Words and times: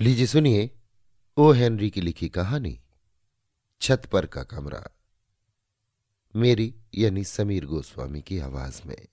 लीजिए 0.00 0.26
सुनिए, 0.26 0.70
O 1.36 1.52
Henry 1.52 1.90
की 1.90 2.00
लिखी 2.00 2.28
कहानी, 2.28 2.80
छत 3.80 4.02
पर 4.12 4.26
का 4.26 4.42
कमरा। 4.42 4.84
मेरी 6.36 6.74
यानी 6.94 7.24
समीर 7.24 7.66
गोस्वामी 7.66 8.22
की 8.22 8.38
आवाज़ 8.38 8.82
में। 8.86 9.08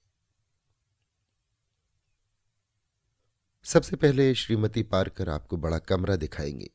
सबसे 3.63 3.95
पहले 3.95 4.35
श्रीमती 4.35 4.83
पारकर 4.83 5.29
आपको 5.29 5.57
बड़ा 5.57 5.79
कमरा 5.79 6.15
दिखाएँगे। 6.15 6.69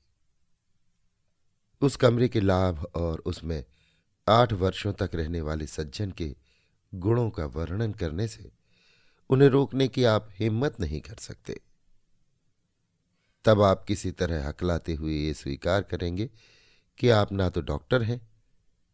उस 1.80 1.96
कमरे 1.96 2.28
के 2.28 2.40
लाभ 2.40 2.84
और 2.94 3.18
उसमें 3.18 3.64
आठ 4.28 4.52
वर्षों 4.52 4.92
तक 4.92 5.10
रहने 5.14 5.40
वाले 5.40 5.66
सज्जन 5.66 6.10
के 6.10 6.36
गुणों 6.94 7.30
का 7.30 7.46
वर्णन 7.46 7.92
करने 7.92 8.28
से 8.28 8.52
उन्हें 9.30 9.48
रोकने 9.48 9.88
की 9.88 10.04
आप 10.04 10.28
हिम्मत 10.32 10.80
नहीं 10.80 11.00
कर 11.00 11.14
सकते। 11.14 11.60
तब 13.44 13.62
आप 13.62 13.84
किसी 13.84 14.10
तरह 14.12 14.48
हकलाते 14.48 14.94
हुए 14.94 15.14
ये 15.14 15.34
स्वीकार 15.34 15.82
करेंगे 15.82 16.28
कि 16.98 17.08
आप 17.10 17.32
ना 17.32 17.48
तो 17.48 17.60
डॉक्टर 17.60 18.02
हैं 18.02 18.20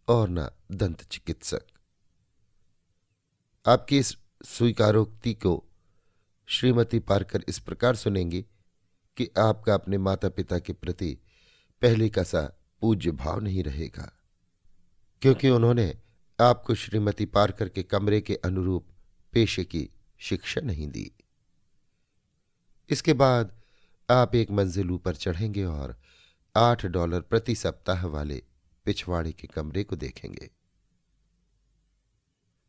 और 0.09 0.29
ना 0.29 0.51
दंत 0.73 1.03
चिकित्सक। 1.03 1.63
आपकी 3.67 3.99
इस 3.99 4.17
स्वीकारोक्ति 4.45 5.33
को 5.35 5.63
श्रीमती 6.49 6.99
पारकर 6.99 7.45
इस 7.49 7.59
प्रकार 7.59 7.97
सुनेंगी 7.97 8.45
कि 9.17 9.29
आपका 9.39 9.75
अपने 9.75 9.99
माता 9.99 10.29
पिता 10.29 10.59
के 10.59 10.73
प्रति 10.73 11.17
पहले 11.83 12.09
का 12.09 12.23
सा 12.23 12.43
पूज्य 12.83 13.11
भाव 13.13 13.41
नहीं 13.41 13.63
रहेगा, 13.65 14.11
क्योंकि 15.23 15.49
उन्होंने 15.49 15.95
आपको 16.39 16.75
श्रीमती 16.75 17.27
पारकर 17.27 17.69
के 17.69 17.83
कमरे 17.83 18.21
के 18.21 18.35
अनुरूप 18.35 18.87
पेशे 19.33 19.65
की 19.65 19.89
शिक्षा 20.21 20.61
नहीं 20.61 20.89
दी। 20.89 21.11
इसके 22.91 23.13
बाद 23.15 23.53
आप 24.11 24.35
एक 24.35 24.51
मंजिल 24.51 24.91
ऊपर 24.91 25.15
चढ़ेंगे 25.15 25.65
और 25.65 25.97
आठ 26.57 26.87
डॉलर 26.87 27.21
प्रति 27.21 27.55
सप्ताह 27.55 28.07
वाले 28.07 28.43
पिछवाड़े 28.85 29.33
के 29.33 29.47
कमरे 29.47 29.85
को 29.85 29.97
देखेंगे। 29.97 30.51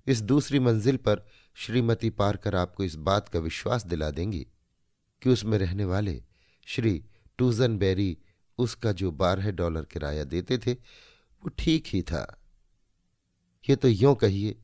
इस 0.07 0.21
दूसरी 0.21 0.59
मंजिल 0.59 0.97
पर 0.97 1.21
श्रीमती 1.55 2.09
पारकर 2.09 2.55
आपको 2.55 2.83
इस 2.83 2.95
बात 2.95 3.29
का 3.29 3.39
विश्वास 3.39 3.85
दिला 3.85 4.09
देंगी 4.11 4.47
कि 5.21 5.29
उसमें 5.29 5.57
रहने 5.57 5.85
वाले 5.85 6.23
श्री 6.67 7.03
टूजन 7.37 7.77
बेरी 7.77 8.17
उसका 8.57 8.91
जो 8.91 9.11
बारह 9.11 9.51
डॉलर 9.51 9.85
किराया 9.85 10.23
देते 10.23 10.57
थे, 10.57 10.73
वो 10.73 11.49
ठीक 11.49 11.87
ही 11.87 12.01
था। 12.01 12.41
ये 13.69 13.75
तो 13.75 13.87
यों 13.87 14.15
कहिए 14.15 14.55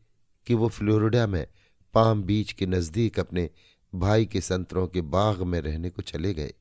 कि 0.48 0.54
वो 0.54 0.68
फ्लोरिडा 0.68 1.28
में 1.28 1.48
पाम 1.94 2.24
बीच 2.24 2.52
के 2.52 2.66
नज़दीक 2.66 3.20
अपने 3.20 3.50
भाई 3.96 4.26
के 4.26 4.42
संतरों 4.42 4.88
के 4.88 5.02
बाग 5.02 5.42
में 5.42 5.62
रहने 5.62 5.90
को 5.90 6.02
चले 6.02 6.34
गए। 6.34 6.54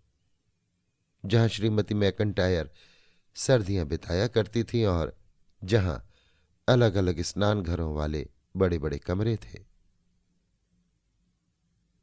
जहाँ 1.25 1.49
श्रीमती 1.49 1.95
मैकंटायर 1.95 2.71
सर्दियाँ 3.37 3.87
बिताया 3.87 4.27
करती 4.27 4.63
थीं 4.65 4.85
और 4.87 5.17
जहाँ 5.65 6.09
अलग 6.69 6.95
अलग 6.95 7.21
स्नान 7.23 7.63
घरों 7.63 7.95
वाले 7.95 8.29
बड़े 8.57 8.79
बड़े 8.79 8.99
कमरे 8.99 9.37
थे। 9.37 9.59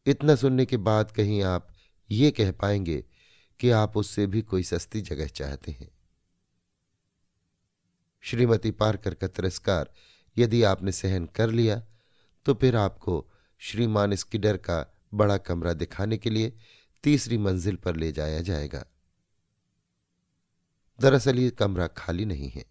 इतना 0.05 0.35
सुनने 0.35 0.65
के 0.65 0.77
बाद 0.77 1.11
कहीं 1.11 1.41
आप 1.43 1.67
ये 2.09 2.31
कह 2.31 2.51
पाएँगे 2.51 3.03
कि 3.59 3.69
आप 3.69 3.97
उससे 3.97 4.27
भी 4.27 4.41
कोई 4.41 4.63
सस्ती 4.63 5.01
जगह 5.01 5.27
चाहते 5.27 5.71
हैं। 5.71 5.89
श्रीमती 8.21 8.71
पारकर 8.71 9.13
का 9.13 9.27
तिरस्कार 9.27 9.91
यदि 10.37 10.63
आपने 10.63 10.91
सहन 10.91 11.25
कर 11.25 11.49
लिया 11.49 11.81
तो 12.45 12.53
फिर 12.53 12.75
आपको 12.75 13.25
श्रीमान 13.59 14.15
स्किडर 14.15 14.57
का 14.57 14.85
बड़ा 15.13 15.37
कमरा 15.37 15.73
दिखाने 15.73 16.17
के 16.17 16.29
लिए 16.29 16.53
तीसरी 17.03 17.37
मंजिल 17.37 17.75
पर 17.75 17.95
ले 17.95 18.11
जाया 18.11 18.41
जाएगा। 18.41 18.85
दरअसल 20.99 21.39
ये 21.39 21.49
कमरा 21.49 21.87
खाली 21.87 22.25
नहीं 22.25 22.49
है। 22.49 22.65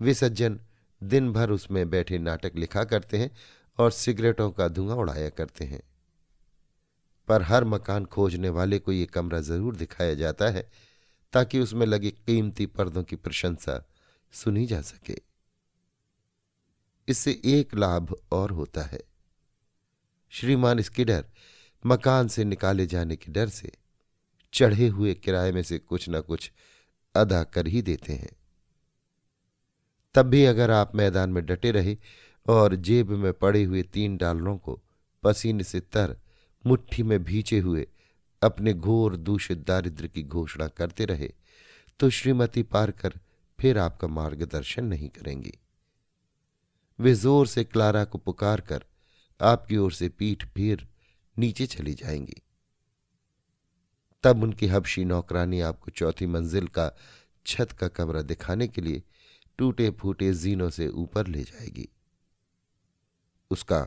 वे 0.00 0.14
सज्जन 0.14 0.60
दिन 1.02 1.32
भर 1.32 1.50
उसमें 1.50 1.88
बैठे 1.90 2.18
नाटक 2.18 2.56
लिखा 2.56 2.84
करते 2.84 3.18
हैं 3.18 3.30
और 3.78 3.90
सिगरेटों 3.90 4.50
का 4.50 4.68
धुआँ 4.68 4.96
उड़ाया 4.96 5.28
करते 5.28 5.64
हैं। 5.64 5.82
पर 7.28 7.42
हर 7.42 7.64
मकान 7.64 8.04
खोजने 8.04 8.48
वाले 8.48 8.78
को 8.78 8.92
ये 8.92 9.06
कमरा 9.06 9.40
ज़रूर 9.40 9.76
दिखाया 9.76 10.14
जाता 10.14 10.48
है, 10.48 10.68
ताकि 11.32 11.58
उसमें 11.60 11.86
लगे 11.86 12.10
कीमती 12.10 12.66
पर्दों 12.66 13.02
की 13.02 13.16
प्रशंसा 13.16 13.82
सुनी 14.32 14.64
जा 14.66 14.80
सके। 14.80 15.16
इससे 17.08 17.40
एक 17.44 17.74
लाभ 17.74 18.14
और 18.32 18.50
होता 18.50 18.82
है। 18.82 19.00
श्रीमान 20.32 20.80
स्किडर 20.82 21.24
मकान 21.86 22.28
से 22.28 22.44
निकाले 22.44 22.86
जाने 22.86 23.16
के 23.16 23.32
डर 23.32 23.48
से, 23.48 23.72
चढ़े 24.52 24.86
हुए 24.86 25.14
किराए 25.14 25.52
में 25.52 25.62
से 25.62 25.78
कुछ 25.78 26.08
न 26.08 26.20
कुछ 26.20 26.50
अदा 27.18 27.42
कर 27.44 27.66
ही 27.66 27.82
देते 27.82 28.12
हैं। 28.12 28.30
तब 30.14 30.26
भी 30.26 30.44
अगर 30.44 30.70
आप 30.70 30.94
मैदान 30.96 31.30
में 31.30 31.44
डटे 31.46 31.70
रहे 31.70 31.96
और 32.46 32.74
जेब 32.76 33.10
में 33.12 33.32
पड़े 33.32 33.62
हुए 33.62 33.82
तीन 33.84 34.16
डालरों 34.16 34.56
को 34.58 34.80
पसीने 35.22 35.64
से 35.64 35.80
तर, 35.80 36.16
मुट्ठी 36.64 37.02
में 37.02 37.22
भीचे 37.24 37.58
हुए, 37.58 37.86
अपने 38.42 38.72
घोर 38.74 39.16
दूषित 39.16 39.66
दारिद्र 39.66 40.06
की 40.06 40.22
घोषणा 40.22 40.68
करते 40.68 41.04
रहे 41.04 41.32
तो 42.00 42.10
श्रीमती 42.10 42.62
पारकर 42.62 43.14
फिर 43.58 43.78
आपका 43.78 44.08
मार्गदर्शन 44.08 44.84
नहीं 44.84 45.08
करेंगी। 45.08 45.52
वे 46.98 47.14
ज़ोर 47.14 47.46
से 47.46 47.64
क्लारा 47.64 48.04
को 48.04 48.18
पुकार 48.18 48.60
कर 48.60 48.84
आपकी 49.40 49.76
ओर 49.76 49.92
से 49.92 50.08
पीठ 50.08 50.44
फिर 50.46 50.86
नीचे 51.36 51.66
चली 51.66 51.94
जाएँगी। 51.94 52.42
तब 54.22 54.42
उनकी 54.42 54.66
हबशी 54.66 55.04
नौकरानी 55.04 55.60
आपको 55.60 55.90
चौथी 55.90 56.26
मंजिल 56.26 56.68
का 56.68 56.90
छत 57.46 57.72
का 57.72 57.88
कमरा 57.88 58.22
दिखाने 58.22 58.68
के 58.68 58.80
लिए 58.80 59.02
टूटे 59.58 59.90
फूटे 59.90 60.32
जीनों 60.32 60.70
से 60.70 60.88
ऊपर 60.88 61.26
ले 61.26 61.42
जाएगी। 61.42 61.88
उसका 63.50 63.80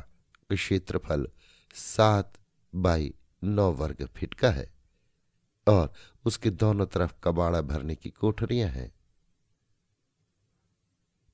क्षेत्रफल 0.52 1.28
सात 1.76 2.34
बाई 2.76 3.14
नौ 3.44 3.72
वर्ग 3.72 4.06
फिट 4.06 4.34
का 4.34 4.52
है 4.52 4.72
और 5.68 5.94
उसके 6.26 6.50
दोनों 6.50 6.86
तरफ़ 6.86 7.14
कबाड़ा 7.24 7.62
भरने 7.62 7.96
की 7.96 8.10
कोठरियाँ 8.10 8.70
हैं। 8.70 8.92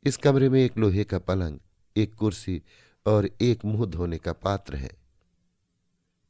इस 0.06 0.18
कमरे 0.18 0.50
में 0.50 0.60
एक 0.62 0.78
लोहे 0.78 1.04
का 1.04 1.20
पलंग, 1.20 1.60
एक 1.98 2.16
कुर्सी 2.16 2.62
और 3.06 3.30
एक 3.42 3.66
मुँह 3.66 3.86
धोने 3.86 4.18
का 4.18 4.34
पात्र 4.34 4.76
है। 4.76 4.92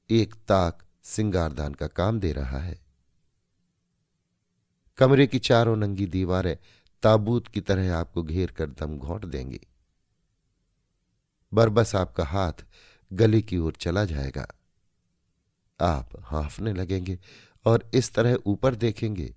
एक 0.09 0.35
ताक 0.35 0.86
सिंगारदान 1.07 1.73
का 1.73 1.87
काम 1.87 2.19
दे 2.19 2.31
रहा 2.31 2.59
है। 2.59 2.79
कमरे 4.97 5.27
की 5.27 5.39
चारों 5.39 5.75
नंगी 5.75 6.05
दीवारें 6.05 6.57
ताबूत 7.03 7.47
की 7.47 7.61
तरह 7.61 7.95
आपको 7.95 8.23
घेर 8.23 8.51
कर 8.51 8.69
दम 8.69 8.97
घोंट 8.97 9.25
देंगी। 9.25 9.59
बरबस 11.53 11.95
आपका 11.95 12.25
हाथ 12.25 12.65
गले 13.13 13.41
की 13.41 13.57
ओर 13.57 13.73
चला 13.73 14.05
जाएगा। 14.05 14.47
आप 15.81 16.09
हाफने 16.19 16.73
लगेंगे 16.73 17.19
और 17.65 17.91
इस 17.93 18.13
तरह 18.13 18.37
ऊपर 18.45 18.75
देखेंगे। 18.75 19.35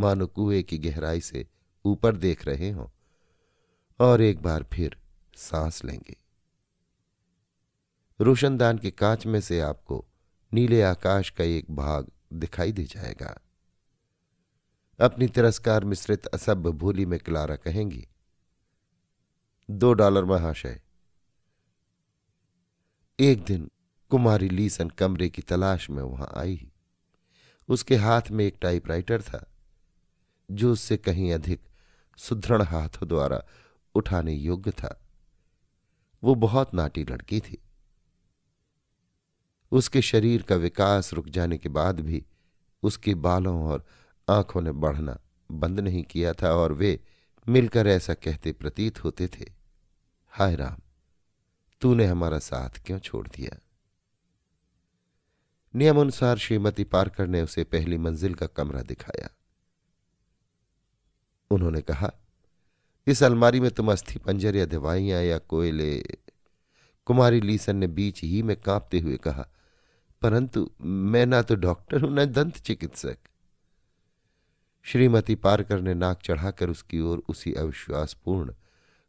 मानो 0.00 0.26
कुएँ 0.26 0.62
की 0.62 0.78
गहराई 0.78 1.20
से 1.20 1.46
ऊपर 1.84 2.16
देख 2.16 2.46
रहे 2.46 2.70
हो 2.70 2.92
और 4.00 4.20
एक 4.20 4.42
बार 4.42 4.66
फिर 4.72 4.96
सांस 5.36 5.84
लेंगे। 5.84 6.16
रोशनदान 8.20 8.78
के 8.78 8.90
कांच 8.90 9.26
में 9.26 9.40
से 9.40 9.60
आपको 9.60 10.04
नीले 10.54 10.82
आकाश 10.82 11.30
का 11.30 11.44
एक 11.44 11.70
भाग 11.70 12.10
दिखाई 12.32 12.72
दे 12.72 12.84
जाएगा। 12.84 13.40
अपनी 15.00 15.26
तिरस्कार 15.28 15.84
मिश्रित 15.84 16.26
असभ्य 16.26 16.70
भूली 16.70 17.06
में 17.06 17.18
क्लारा 17.20 17.56
कहेंगी, 17.56 18.06
दो 19.70 19.92
डॉलर 19.92 20.24
महाशय, 20.24 20.80
एक 23.18 23.44
दिन 23.44 23.70
कुमारी 24.10 24.48
लीसन 24.48 24.88
कमरे 24.88 25.28
की 25.28 25.42
तलाश 25.42 25.90
में 25.90 26.02
वहाँ 26.02 26.32
आई। 26.36 26.70
उसके 27.68 27.96
हाथ 27.96 28.30
में 28.30 28.44
एक 28.44 28.58
टाइपराइटर 28.60 29.22
था, 29.22 29.44
जो 30.50 30.72
उससे 30.72 30.96
कहीं 30.96 31.32
अधिक 31.32 31.60
सुदृढ़ 32.18 32.62
हाथों 32.62 33.08
द्वारा 33.08 33.42
उठाने 33.94 34.34
योग्य 34.34 34.70
था। 34.70 35.00
वो 36.22 36.34
बहुत 36.34 36.74
नाटी 36.74 37.04
लड़की 37.04 37.40
थी। 37.40 37.63
उसके 39.74 40.02
शरीर 40.02 40.42
का 40.42 40.54
विकास 40.54 41.14
रुक 41.14 41.28
जाने 41.28 41.58
के 41.58 41.68
बाद 41.68 42.00
भी 42.00 42.26
उसके 42.82 43.14
बालों 43.14 43.64
और 43.64 43.86
आँखों 44.28 44.62
ने 44.62 44.72
बढ़ना 44.72 45.20
बंद 45.50 45.80
नहीं 45.80 46.02
किया 46.02 46.32
था 46.32 46.52
और 46.52 46.72
वे 46.72 47.00
मिलकर 47.48 47.86
ऐसा 47.86 48.14
कहते 48.14 48.52
प्रतीत 48.52 49.04
होते 49.04 49.28
थे, 49.28 49.52
हाय 50.28 50.56
राम, 50.56 50.76
तूने 51.80 52.06
हमारा 52.06 52.38
साथ 52.38 52.70
क्यों 52.86 52.98
छोड़ 52.98 53.28
दिया? 53.28 53.58
नियमानुसार 55.74 56.38
श्रीमती 56.38 56.84
पारकर 56.84 57.26
ने 57.26 57.42
उसे 57.42 57.64
पहली 57.64 57.98
मंजिल 57.98 58.34
का 58.34 58.46
कमरा 58.46 58.82
दिखाया। 58.82 59.30
उन्होंने 61.50 61.82
कहा, 61.82 62.12
इस 63.06 63.22
अलमारी 63.22 63.60
में 63.60 63.70
तुम 63.70 63.92
अस्थि 63.92 64.18
पंजर 64.18 64.56
या 64.56 64.66
दवाइयाँ 64.66 65.22
या 65.22 65.38
कोयले, 65.38 66.00
कुमारी 67.06 67.40
लीसन 67.40 67.76
ने 67.76 67.86
बीच 67.86 68.22
ही 68.22 68.42
में 68.42 68.60
कांपते 68.60 68.98
हुए 68.98 69.16
कहा 69.16 69.48
परंतु 70.24 70.70
मैं 70.80 71.26
ना 71.26 71.42
तो 71.42 71.54
डॉक्टर 71.54 72.00
हूँ, 72.00 72.10
न 72.10 72.24
दंत 72.24 72.58
चिकित्सक। 72.58 73.18
श्रीमती 74.82 75.34
पारकर 75.34 75.80
ने 75.80 75.94
नाक 75.94 76.22
चढ़ाकर 76.22 76.70
उसकी 76.70 77.00
ओर 77.00 77.22
उसी 77.28 77.52
अविश्वासपूर्ण, 77.52 78.54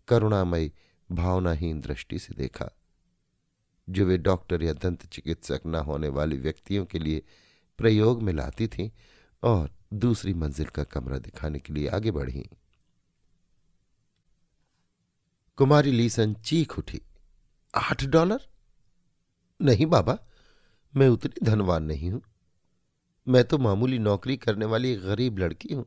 करुणामयी, 0.07 0.71
भावनाहीन 1.11 1.81
दृष्टि 1.81 2.19
से 2.19 2.33
देखा। 2.33 2.69
जो 3.89 4.05
वे 4.05 4.17
डॉक्टर 4.17 4.63
या 4.63 4.73
दंत 4.73 5.05
चिकित्सक 5.05 5.61
न 5.65 5.75
होने 5.75 6.07
वाली 6.07 6.37
व्यक्तियों 6.37 6.85
के 6.85 6.99
लिए 6.99 7.23
प्रयोग 7.77 8.21
में 8.21 8.33
लाती 8.33 8.67
थी 8.67 8.93
और 9.43 9.71
दूसरी 9.93 10.33
मंजिल 10.33 10.65
का 10.65 10.83
कमरा 10.83 11.17
दिखाने 11.17 11.59
के 11.59 11.73
लिए 11.73 11.87
आगे 11.87 12.11
बढ़ी। 12.11 12.49
कुमारी 15.55 15.91
लीसन 15.91 16.33
चीख 16.33 16.79
उठी। 16.79 17.01
आठ 17.75 18.05
डॉलर? 18.05 18.39
नहीं 19.61 19.85
बाबा। 19.85 20.19
मैं 20.95 21.07
उतनी 21.09 21.45
धनवान 21.45 21.83
नहीं 21.83 22.09
हूँ। 22.11 22.21
मैं 23.27 23.43
तो 23.43 23.57
मामूली 23.57 23.99
नौकरी 23.99 24.37
करने 24.37 24.65
वाली 24.65 24.91
एक 24.93 25.01
गरीब 25.01 25.37
लड़की 25.37 25.73
हूँ। 25.73 25.85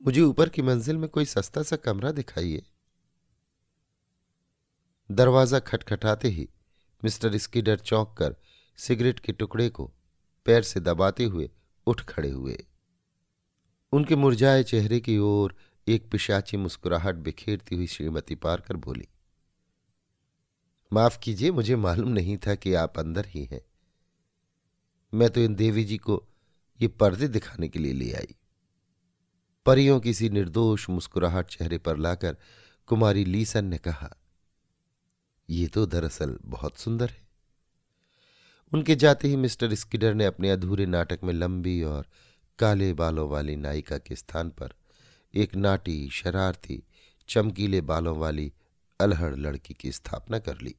मुझे 0.00 0.20
ऊपर 0.20 0.48
की 0.48 0.62
मंजिल 0.62 0.96
में 0.96 1.08
कोई 1.08 1.24
सस्ता 1.24 1.62
सा 1.62 1.76
कमरा 1.76 2.10
दिखाइए। 2.10 2.62
दरवाज़ा 5.10 5.58
खटखटाते 5.58 6.28
ही 6.28 6.48
मिस्टर 7.02 7.36
स्कीडर 7.36 7.78
चौंक 7.78 8.14
कर 8.18 8.36
सिगरेट 8.78 9.20
के 9.20 9.32
टुकड़े 9.32 9.68
को 9.68 9.90
पैर 10.46 10.62
से 10.62 10.80
दबाते 10.80 11.24
हुए 11.24 11.50
उठ 11.86 12.00
खड़े 12.00 12.30
हुए। 12.30 12.64
उनके 13.92 14.16
मुरझाए 14.16 14.62
चेहरे 14.62 15.00
की 15.00 15.18
ओर 15.18 15.54
एक 15.86 16.10
पिशाची 16.10 16.56
मुस्कुराहट 16.56 17.14
बिखेरती 17.14 17.76
हुई 17.76 17.86
श्रीमती 17.86 18.34
पारकर 18.34 18.76
बोली 18.76 19.08
माफ़ 20.92 21.18
कीजिए, 21.18 21.50
मुझे 21.50 21.76
मालूम 21.76 22.08
नहीं 22.08 22.36
था 22.36 22.54
कि 22.54 22.74
आप 22.74 22.98
अंदर 22.98 23.26
ही 23.26 23.44
हैं। 23.44 23.60
मैं 25.12 25.28
तो 25.30 25.40
इन 25.40 25.54
देवी 25.54 25.84
जी 25.84 25.96
को 25.98 26.22
ये 26.80 26.88
पर्दे 26.88 27.28
दिखाने 27.28 27.68
के 27.68 27.78
लिए 27.78 27.92
ले 27.92 28.12
आई। 28.12 28.34
परियों 29.66 29.98
की 30.00 30.14
सी 30.14 30.28
निर्दोष 30.30 30.88
मुस्कुराहट 30.90 31.46
चेहरे 31.46 31.78
पर 31.78 31.96
लाकर 31.96 32.36
कुमारी 32.88 33.24
लीसन 33.24 33.64
ने 33.64 33.78
कहा, 33.78 34.10
ये 35.48 35.66
तो 35.66 35.86
दरअसल 35.86 36.38
बहुत 36.44 36.78
सुंदर 36.78 37.10
है। 37.10 37.24
उनके 38.72 38.94
जाते 38.96 39.28
ही 39.28 39.36
मिस्टर 39.36 39.74
स्किडर 39.74 40.14
ने 40.14 40.24
अपने 40.24 40.50
अधूरे 40.50 40.86
नाटक 40.86 41.20
में 41.24 41.32
लंबी 41.34 41.82
और 41.82 42.06
काले 42.58 42.92
बालों 42.92 43.28
वाली 43.28 43.56
नायिका 43.56 43.98
के 43.98 44.16
स्थान 44.16 44.50
पर 44.50 44.74
एक 45.34 45.54
नाटी 45.54 46.08
शरारती 46.12 46.82
चमकीले 47.28 47.80
बालों 47.80 48.16
वाली 48.18 48.52
अलहड़ 49.00 49.36
लड़की 49.36 49.74
की 49.74 49.92
स्थापना 49.92 50.38
कर 50.38 50.60
ली। 50.60 50.74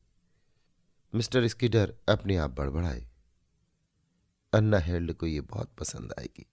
मिस्टर 1.15 1.47
स्कीडर 1.47 1.95
अपने 2.09 2.37
आप 2.37 2.51
बड़बड़ाए। 2.51 3.09
अन्ना 4.53 4.77
हेल्ड 4.77 5.13
को 5.13 5.27
यह 5.27 5.41
बहुत 5.41 5.73
पसंद 5.79 6.13
आएगी। 6.19 6.45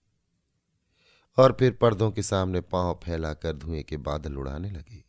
और 1.37 1.57
फिर 1.59 1.71
पर्दों 1.71 2.11
के 2.11 2.23
सामने 2.23 2.61
पाँव 2.61 2.99
फैलाकर 3.03 3.53
धुएँ 3.53 3.83
के 3.83 3.97
बादल 3.97 4.37
उड़ाने 4.37 4.71
लगे। 4.71 5.03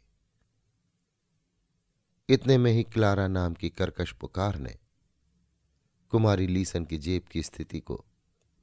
इतने 2.28 2.58
में 2.58 2.72
ही 2.72 2.82
क्लारा 2.82 3.28
नाम 3.28 3.54
की 3.54 3.70
कर्कश 3.70 4.12
पुकार 4.12 4.56
ने 4.56 4.78
कुमारी 6.08 6.46
लीसन 6.46 6.84
की 6.84 6.98
जेब 6.98 7.22
की 7.22 7.42
स्थिति 7.42 7.80
को 7.80 8.04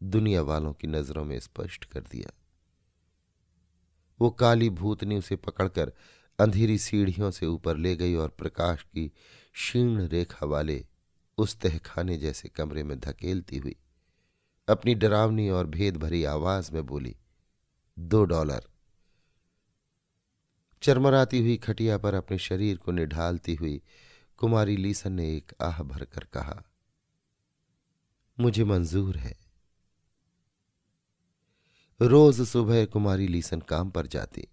दुनिया 0.03 0.41
वालों 0.41 0.73
की 0.73 0.87
नज़रों 0.87 1.25
में 1.25 1.39
स्पष्ट 1.39 1.85
कर 1.85 1.99
दिया। 1.99 2.31
वो 4.21 4.29
काली 4.29 4.69
भूतनी 4.69 5.17
उसे 5.17 5.35
पकड़कर 5.35 5.93
अंधेरी 6.39 6.77
सीढ़ियों 6.77 7.31
से 7.31 7.45
ऊपर 7.45 7.77
ले 7.77 7.95
गई 7.95 8.15
और 8.15 8.29
प्रकाश 8.29 8.83
की 8.83 9.07
क्षीण 9.53 10.01
रेखा 10.07 10.45
वाले 10.45 10.85
उस 11.37 11.55
तहखाने 11.59 12.17
जैसे 12.17 12.49
कमरे 12.49 12.83
में 12.83 12.99
धकेलती 12.99 13.57
हुई 13.57 13.75
अपनी 14.67 14.95
डरावनी 14.95 15.49
और 15.49 15.67
भेद 15.67 15.97
भरी 15.97 16.23
आवाज़ 16.23 16.71
में 16.71 16.85
बोली, 16.85 17.15
दो 17.99 18.23
डॉलर। 18.23 18.67
चरमराती 20.81 21.39
हुई 21.39 21.57
खटिया 21.57 21.97
पर 21.97 22.13
अपने 22.13 22.37
शरीर 22.37 22.77
को 22.77 22.91
निढालती 22.91 23.55
हुई 23.55 23.81
कुमारी 24.37 24.77
लीसन 24.77 25.13
ने 25.13 25.35
एक 25.37 25.51
आह 25.61 25.83
भरकर 25.83 26.23
कहा, 26.23 26.61
मुझे 28.39 28.63
मंजूर 28.63 29.17
है। 29.17 29.35
रोज 32.01 32.41
सुबह 32.41 32.85
कुमारी 32.85 33.27
लीसन 33.27 33.59
काम 33.59 33.89
पर 33.89 34.07
जाती 34.07 34.47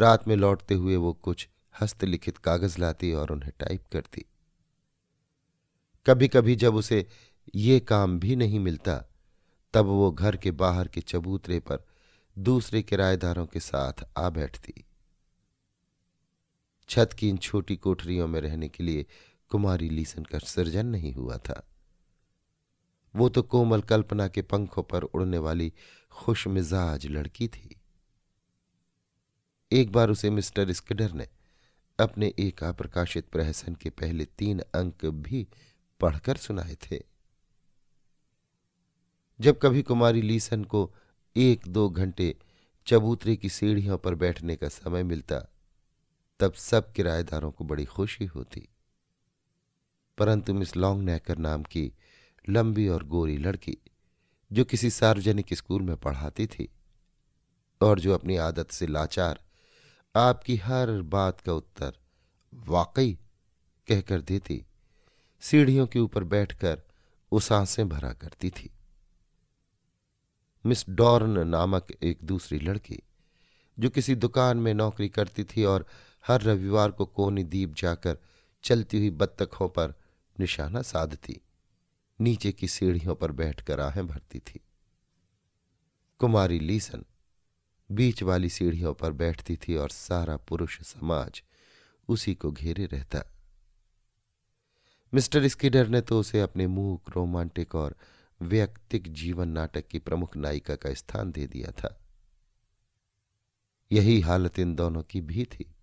रात 0.00 0.28
में 0.28 0.36
लौटते 0.36 0.74
हुए 0.74 0.96
वो 0.96 1.12
कुछ 1.12 1.48
हस्तलिखित 1.80 2.38
कागज़ 2.38 2.78
लाती 2.78 3.12
और 3.12 3.30
उन्हें 3.30 3.52
टाइप 3.58 3.84
करती। 3.92 4.24
कभी 6.06 6.28
कभी 6.28 6.56
जब 6.56 6.74
उसे 6.74 7.06
ये 7.54 7.80
काम 7.80 8.20
भी 8.20 8.36
नहीं 8.36 8.60
मिलता, 8.60 9.04
तब 9.74 9.84
वो 9.86 10.10
घर 10.10 10.36
के 10.36 10.50
बाहर 10.50 10.88
के 10.88 11.00
चबूतरे 11.00 11.60
पर 11.60 11.84
दूसरे 12.38 12.82
किराएदारों 12.82 13.46
के 13.46 13.60
साथ 13.60 13.92
आ 14.18 14.30
बैठती। 14.30 14.84
छत 16.88 17.10
की 17.18 17.28
इन 17.28 17.36
छोटी 17.36 17.76
कोठरियों 17.76 18.28
में 18.28 18.40
रहने 18.40 18.68
के 18.68 18.84
लिए 18.84 19.06
कुमारी 19.48 19.88
लीसन 19.88 20.22
का 20.22 20.38
सृजन 20.38 20.86
नहीं 20.86 21.12
हुआ 21.12 21.36
था। 21.36 21.68
वो 23.16 23.28
तो 23.28 23.42
कोमल 23.42 23.80
कल्पना 23.80 24.28
के 24.28 24.42
पंखों 24.42 24.82
पर 24.82 25.02
उड़ने 25.02 25.38
वाली 25.38 25.72
खुश 26.10 26.46
मिजाज 26.46 27.06
लड़की 27.06 27.48
थी। 27.48 27.79
एक 29.72 29.92
बार 29.92 30.10
उसे 30.10 30.30
मिस्टर 30.30 30.72
स्किडर 30.72 31.12
ने 31.12 31.28
अपने 32.00 32.34
एक 32.38 32.64
अप्रकाशित 32.64 33.28
प्रहसन 33.28 33.74
के 33.74 33.90
पहले 33.90 34.24
तीन 34.24 34.60
अंक 34.60 35.06
भी 35.06 35.48
पढ़कर 36.00 36.36
सुनाए 36.36 36.74
थे। 36.74 37.00
जब 39.40 39.58
कभी 39.62 39.82
कुमारी 39.82 40.22
लीसन 40.22 40.64
को 40.64 40.94
एक 41.36 41.68
दो 41.68 41.88
घंटे 41.88 42.36
चबूतरे 42.86 43.36
की 43.36 43.48
सीढ़ियों 43.48 43.98
पर 43.98 44.14
बैठने 44.14 44.56
का 44.56 44.68
समय 44.68 45.02
मिलता, 45.02 45.52
तब 46.40 46.52
सब 46.52 46.92
किराएदारों 46.92 47.50
को 47.50 47.64
बड़ी 47.64 47.84
खुशी 47.84 48.24
होती। 48.24 48.68
परंतु 50.18 50.54
मिस 50.54 50.76
लॉन्ग 50.76 51.02
नैकर 51.04 51.38
नाम 51.38 51.62
की 51.62 51.92
लंबी 52.48 52.88
और 52.88 53.04
गोरी 53.04 53.38
लड़की, 53.38 53.78
जो 54.52 54.64
किसी 54.64 54.90
सार्वजनिक 54.90 55.54
स्कूल 55.54 55.82
में 55.82 55.96
पढ़ाती 55.96 56.46
थी, 56.46 56.68
और 57.80 58.00
जो 58.00 58.14
अपनी 58.14 58.36
आदत 58.36 58.70
से 58.70 58.86
लाचार 58.86 59.49
आपकी 60.14 60.56
हर 60.56 60.90
बात 61.02 61.40
का 61.40 61.52
उत्तर 61.52 61.96
वाकई 62.54 63.18
कहकर 63.88 64.20
देती। 64.20 64.64
सीढ़ियों 65.42 65.86
के 65.86 65.98
ऊपर 65.98 66.24
बैठकर 66.24 66.82
उसासें 67.32 67.88
भरा 67.88 68.12
करती 68.12 68.50
थी। 68.50 68.70
मिस 70.64 70.84
डॉर्न 70.90 71.48
नामक 71.48 71.92
एक 72.02 72.18
दूसरी 72.22 72.58
लड़की, 72.58 73.02
जो 73.78 73.90
किसी 73.90 74.14
दुकान 74.14 74.56
में 74.56 74.72
नौकरी 74.74 75.08
करती 75.08 75.44
थी 75.44 75.64
और 75.64 75.86
हर 76.24 76.42
रविवार 76.42 76.90
को 76.90 77.06
कोनी 77.06 77.44
दीप 77.44 77.74
जाकर 77.74 78.18
चलती 78.64 78.98
हुई 78.98 79.10
बत्तखों 79.10 79.68
पर 79.68 79.94
निशाना 80.40 80.82
साधती, 80.82 81.40
नीचे 82.20 82.52
की 82.52 82.68
सीढ़ियों 82.68 83.14
पर 83.14 83.32
बैठकर 83.32 83.80
आहें 83.80 84.06
भरती 84.06 84.38
थी। 84.38 84.60
कुमारी 86.20 86.58
लीसन 86.58 87.04
बीच 87.92 88.22
वाली 88.22 88.48
सीढ़ियों 88.48 88.94
पर 88.94 89.12
बैठती 89.12 89.56
थी 89.56 89.76
और 89.76 89.90
सारा 89.90 90.36
पुरुष 90.36 90.82
समाज 90.82 91.42
उसी 92.08 92.34
को 92.34 92.52
घेरे 92.52 92.86
रहता। 92.86 93.22
मिस्टर 95.14 95.48
स्किडर 95.48 95.88
ने 95.88 96.00
तो 96.00 96.20
उसे 96.20 96.40
अपने 96.40 96.66
मूक, 96.66 97.10
रोमांटिक 97.10 97.74
और 97.74 97.96
व्यक्तिक 98.42 99.12
जीवन 99.12 99.48
नाटक 99.48 99.88
की 99.88 99.98
प्रमुख 99.98 100.36
नायिका 100.36 100.76
का 100.76 100.94
स्थान 100.94 101.32
दे 101.32 101.46
दिया 101.46 101.70
था। 101.70 102.00
यही 103.92 104.20
हालत 104.20 104.58
इन 104.58 104.74
दोनों 104.74 105.02
की 105.02 105.20
भी 105.20 105.44
थी। 105.44 105.74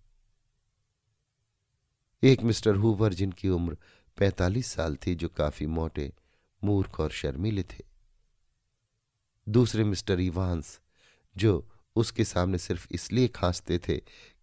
एक 2.22 2.40
मिस्टर 2.40 2.74
हुवर 2.74 3.14
जिनकी 3.14 3.48
उम्र 3.48 3.76
पैंतालीस 4.16 4.66
साल 4.66 4.96
थी, 4.96 5.14
जो 5.14 5.28
काफ़ी 5.28 5.66
मोटे, 5.66 6.12
मूर्ख 6.64 7.00
और 7.00 7.10
शर्मीले 7.10 7.62
थे। 7.62 7.84
दूसरे 9.48 9.84
मिस्टर 9.84 10.20
इवांस, 10.20 10.80
जो 11.36 11.72
उसके 11.98 12.24
सामने 12.24 12.58
सिर्फ़ 12.58 12.86
इसलिए 12.90 13.28
खांसते 13.28 13.78
थे 13.78 13.96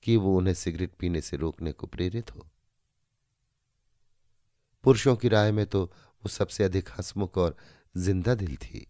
कि 0.04 0.16
वो 0.18 0.36
उन्हें 0.38 0.54
सिगरेट 0.54 0.94
पीने 1.00 1.22
से 1.22 1.38
रोकने 1.38 1.72
को 1.72 1.88
प्रेरित 1.88 2.36
हो। 2.36 2.48
पुरुषों 4.84 5.16
की 5.16 5.28
राय 5.28 5.52
में 5.52 5.66
तो 5.66 5.84
वो 5.84 6.30
सबसे 6.30 6.64
अधिक 6.64 6.90
हसमुख 7.00 7.38
और 7.38 7.56
ज़िंदा 7.98 8.36
दिल 8.36 8.56
थी। 8.58 8.86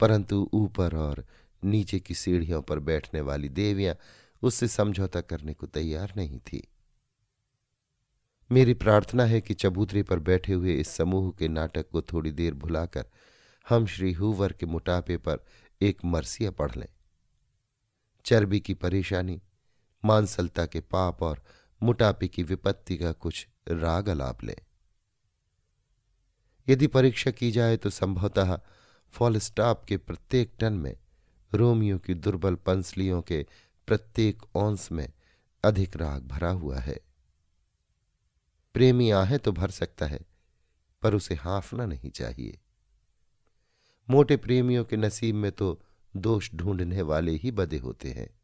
परंतु 0.00 0.48
ऊपर 0.52 0.96
और 0.96 1.24
नीचे 1.62 2.00
की 2.00 2.14
सीढ़ियों 2.14 2.62
पर 2.62 2.78
बैठने 2.78 3.20
वाली 3.20 3.48
देवियाँ 3.48 3.94
उससे 4.42 4.68
समझौता 4.68 5.20
करने 5.20 5.54
को 5.54 5.66
तैयार 5.66 6.12
नहीं 6.16 6.38
थी। 6.38 6.66
मेरी 8.50 8.74
प्रार्थना 8.74 9.24
है 9.24 9.40
कि 9.40 9.54
चबूतरे 9.54 10.02
पर 10.02 10.18
बैठे 10.18 10.52
हुए 10.52 10.74
इस 10.74 10.88
समूह 10.88 11.30
के 11.38 11.48
नाटक 11.48 11.90
को 11.90 12.02
थोड़ी 12.02 12.32
देर 12.32 12.54
भुलाकर 12.54 13.04
हम 13.66 13.86
श्री 13.86 14.12
हुवर 14.12 14.52
के 14.52 14.66
मोटापे 14.66 15.16
पर 15.16 15.44
एक 15.80 16.04
मरसिया 16.04 16.50
पढ़ 16.50 16.76
लें। 16.76 16.88
चर्बी 18.24 18.60
की 18.60 18.74
परेशानी 18.74 19.42
मानसलता 20.04 20.66
के 20.66 20.80
पाप 20.80 21.22
और 21.22 21.42
मोटापे 21.82 22.28
की 22.28 22.42
विपत्ति 22.42 22.96
का 22.96 23.12
कुछ 23.12 23.46
राग 23.68 24.08
अलाप 24.08 24.44
लें। 24.44 24.56
यदि 26.68 26.86
परीक्षा 26.86 27.30
की 27.30 27.50
जाए 27.50 27.76
तो 27.76 27.90
संभवतः 27.90 28.60
फॉलस्टॉप 29.10 29.84
के 29.84 29.96
प्रत्येक 29.96 30.52
टन 30.58 30.72
में 30.72 30.96
रोमियो 31.54 31.98
की 31.98 32.14
दुर्बल 32.14 32.54
पंसलियों 32.54 33.22
के 33.22 33.46
प्रत्येक 33.86 34.56
औंस 34.56 34.92
में 34.92 35.12
अधिक 35.64 35.96
राग 35.96 36.22
भरा 36.22 36.50
हुआ 36.50 36.78
है। 36.78 37.00
प्रेमी 38.74 39.10
आहे 39.10 39.38
तो 39.38 39.52
भर 39.52 39.70
सकता 39.70 40.06
है, 40.06 40.20
पर 41.02 41.14
उसे 41.14 41.34
हाफना 41.34 41.86
नहीं 41.86 42.10
चाहिए। 42.10 42.58
मोटे 44.10 44.36
प्रेमियों 44.36 44.84
के 44.84 44.96
नसीब 44.96 45.34
में 45.34 45.52
तो 45.52 45.82
दोष 46.16 46.50
ढूँढने 46.54 47.02
वाले 47.02 47.32
ही 47.32 47.50
बदे 47.50 47.78
होते 47.78 48.10
हैं। 48.10 48.40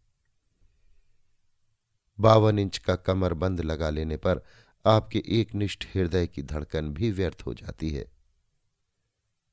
बावन 2.20 2.58
इंच 2.58 2.78
का 2.78 2.96
कमर 2.96 3.35
बंद 3.35 3.61
लगा 3.61 3.90
लेने 3.90 4.16
पर 4.16 4.40
आपके 4.87 5.23
एक 5.26 5.54
निष्ठ 5.54 5.85
हृदय 5.94 6.26
की 6.26 6.42
धड़कन 6.42 6.90
भी 6.90 7.11
व्यर्थ 7.11 7.42
हो 7.46 7.54
जाती 7.54 7.90
है। 7.90 8.12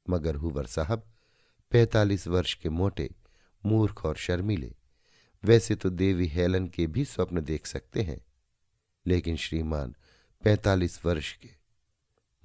मगर 0.09 0.35
हुवर 0.35 0.65
साहब, 0.65 1.11
पैतालीस 1.71 2.27
वर्ष 2.27 2.53
के 2.53 2.69
मोटे, 2.69 3.09
मूर्ख 3.65 4.05
और 4.05 4.15
शर्मीले, 4.15 4.75
वैसे 5.43 5.75
तो 5.75 5.89
देवी 5.89 6.27
हेलन 6.27 6.67
के 6.67 6.87
भी 6.87 7.05
स्वप्न 7.05 7.41
देख 7.41 7.65
सकते 7.65 8.01
हैं। 8.01 8.25
लेकिन 9.07 9.35
श्रीमान, 9.35 9.95
पैतालीस 10.43 11.05
वर्ष 11.05 11.33
के, 11.33 11.49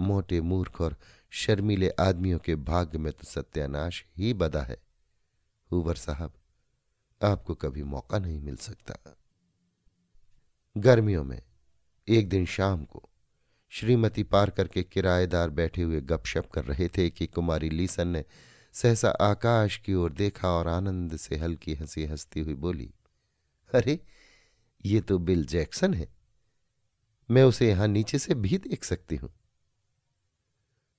मोटे 0.01 0.41
मूर्ख 0.41 0.81
और 0.81 0.97
शर्मीले 1.31 1.91
आदमियों 1.91 2.39
के 2.39 2.57
भाग्य 2.57 2.99
में 2.99 3.13
तो 3.13 3.25
सत्यानाश 3.25 4.05
ही 4.17 4.35
बदा 4.35 4.63
है। 4.63 4.88
हुवर 5.73 5.95
साहब, 5.95 6.33
आपको 7.25 7.55
कभी 7.55 7.83
मौका 7.83 8.19
नहीं 8.19 8.41
मिल 8.41 8.57
सकता। 8.57 9.17
गर्मियों 10.77 11.25
में, 11.25 11.43
एक 12.09 12.29
दिन 12.29 12.47
शाम 12.47 12.85
को, 12.85 13.09
श्रीमती 13.69 14.23
पार 14.23 14.51
करके 14.51 14.83
किराएदार 14.83 15.51
बैठे 15.51 15.83
हुए 15.83 16.01
गपशप 16.01 16.51
कर 16.55 16.65
रहे 16.65 16.89
थे 16.89 17.11
कि 17.11 17.27
कुमारी 17.27 17.71
लीसन 17.71 18.09
ने 18.09 18.25
सहसा 18.73 19.09
आकाश 19.09 19.77
की 19.77 19.95
ओर 19.95 20.13
देखा 20.13 20.49
और 20.49 20.69
आनंद 20.69 21.17
से 21.17 21.37
हल्की 21.37 21.75
हँसी 21.75 22.05
हंसती 22.05 22.41
हुई 22.41 22.55
बोली, 22.55 22.95
अरे, 23.75 24.01
ये 24.85 25.01
तो 25.01 25.19
बिल 25.19 25.45
जैक्सन 25.47 25.95
है। 25.95 26.09
मैं 27.31 27.43
उसे 27.43 27.69
यहाँ 27.69 27.89
नीचे 27.89 28.19
से 28.19 28.35
भी 28.35 28.59
देख 28.59 28.85
सकती 28.85 29.17
हूँ। 29.17 29.31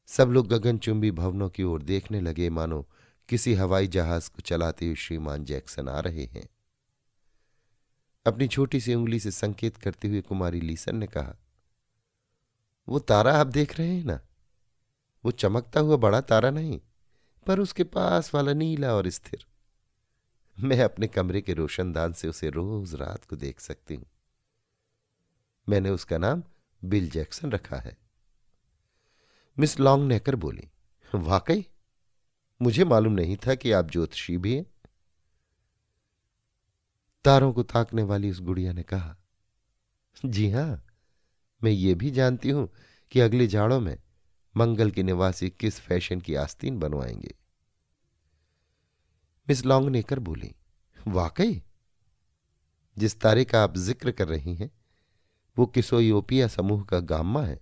सब 0.07 0.27
लोग 0.27 0.47
गगनचुंबी 0.47 1.11
भवनों 1.11 1.49
की 1.49 1.63
ओर 1.63 1.81
देखने 1.83 2.21
लगे, 2.21 2.49
मानो 2.49 2.87
किसी 3.29 3.53
हवाई 3.53 3.87
जहाज़ 3.87 4.29
को 4.29 4.41
चलाते 4.41 4.85
हुए 4.85 4.95
श्रीमान 4.95 5.45
जैक्सन 5.45 5.89
आ 5.89 5.99
रहे 5.99 6.25
हैं। 6.25 6.49
अपनी 8.25 8.47
छोटी 8.47 8.79
सी 8.79 8.93
उंगली 8.93 9.19
से 9.19 9.31
संकेत 9.31 9.77
करते 9.77 10.07
हुए 10.07 10.21
कुमारी 10.21 10.61
लीसन 10.61 10.95
ने 10.95 11.07
कहा, 11.07 11.35
वो 12.87 12.99
तारा 12.99 13.37
आप 13.37 13.47
देख 13.47 13.77
रहे 13.79 13.87
हैं 13.87 14.03
ना? 14.03 14.19
वो 15.25 15.31
चमकता 15.31 15.79
हुआ 15.79 15.95
बड़ा 15.95 16.21
तारा 16.21 16.49
नहीं, 16.49 16.81
पर 17.47 17.59
उसके 17.59 17.83
पास 17.83 18.33
वाला 18.35 18.53
नीला 18.53 18.93
और 18.95 19.09
स्थिर। 19.09 19.45
मैं 20.59 20.83
अपने 20.83 21.07
कमरे 21.07 21.41
के 21.41 21.53
रोशनदान 21.53 22.13
से 22.13 22.27
उसे 22.27 22.49
रोज 22.49 22.95
रात 22.95 23.25
को 23.25 23.35
देख 23.35 23.59
सकती 23.59 23.95
हूँ। 23.95 24.05
मैंने 25.69 25.89
उसका 25.89 26.17
नाम 26.17 26.43
बिल 26.83 27.09
जैक्सन 27.09 27.51
रखा 27.51 27.77
है। 27.77 27.97
मिस 29.59 29.79
लॉन्ग 29.79 30.07
नेकर 30.07 30.35
बोली, 30.35 30.69
वाकई? 31.15 31.68
मुझे 32.61 32.83
मालूम 32.83 33.13
नहीं 33.13 33.37
था 33.37 33.55
कि 33.55 33.71
आप 33.71 33.91
ज्योतिषी 33.91 34.37
भी 34.37 34.55
हैं। 34.55 34.65
तारों 37.25 37.53
को 37.53 37.63
ताकने 37.63 38.03
वाली 38.03 38.31
उस 38.31 38.41
गुड़िया 38.41 38.73
ने 38.73 38.83
कहा, 38.83 39.15
जी 40.25 40.49
हाँ, 40.51 40.85
मैं 41.63 41.71
ये 41.71 41.93
भी 41.93 42.11
जानती 42.11 42.49
हूँ 42.49 42.69
कि 43.11 43.19
अगले 43.19 43.47
जाड़ों 43.47 43.79
में 43.79 43.97
मंगल 44.57 44.91
के 44.91 45.03
निवासी 45.03 45.49
किस 45.49 45.79
फ़ैशन 45.79 46.21
की 46.21 46.35
आस्तीन 46.35 46.79
बनवाएँगे। 46.79 47.35
मिस 49.49 49.65
लॉन्ग 49.65 49.89
नेकर 49.89 50.19
बोली, 50.19 50.55
वाकई? 51.07 51.63
जिस 52.97 53.19
तारे 53.19 53.45
का 53.45 53.63
आप 53.63 53.77
ज़िक्र 53.77 54.11
कर 54.11 54.27
रही 54.27 54.55
हैं, 54.55 54.71
वो 55.57 55.65
किसोयोपिया 55.65 56.47
समूह 56.47 56.83
का 56.83 56.99
गामा 56.99 57.43
है। 57.43 57.59